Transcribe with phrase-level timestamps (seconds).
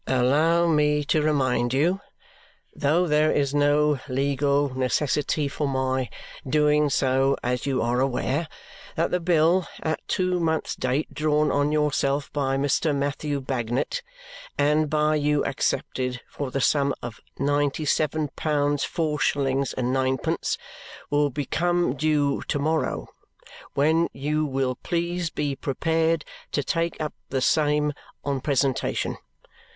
[0.07, 2.01] Allow me to remind you
[2.75, 6.09] (though there is no legal necessity for my
[6.43, 8.47] doing so, as you are aware)
[8.95, 12.95] that the bill at two months' date drawn on yourself by Mr.
[12.95, 14.01] Matthew Bagnet,
[14.57, 20.57] and by you accepted, for the sum of ninety seven pounds four shillings and ninepence,
[21.11, 23.05] will become due to morrow,
[23.75, 27.93] when you will please be prepared to take up the same
[28.25, 29.15] on presentation.